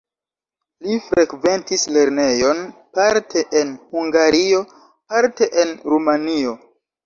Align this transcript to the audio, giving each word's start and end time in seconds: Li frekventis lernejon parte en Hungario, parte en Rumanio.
Li 0.87 0.95
frekventis 1.09 1.83
lernejon 1.97 2.65
parte 3.01 3.45
en 3.61 3.77
Hungario, 3.93 4.65
parte 5.15 5.53
en 5.67 5.79
Rumanio. 5.95 6.61